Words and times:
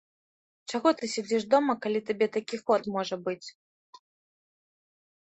Чаго 0.71 0.89
ты 1.01 1.09
сядзіш 1.15 1.43
дома, 1.53 1.71
калі 1.85 1.99
табе 2.09 2.27
такі 2.39 2.57
ход 2.65 2.91
можа 2.99 3.23
быць! 3.31 3.41